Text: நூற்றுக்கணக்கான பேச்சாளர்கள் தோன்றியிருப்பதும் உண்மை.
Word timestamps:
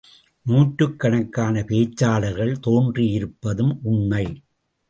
நூற்றுக்கணக்கான 0.45 1.63
பேச்சாளர்கள் 1.67 2.53
தோன்றியிருப்பதும் 2.67 3.73
உண்மை. 3.83 4.25